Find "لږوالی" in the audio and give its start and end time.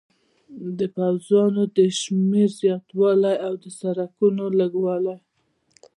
4.59-5.17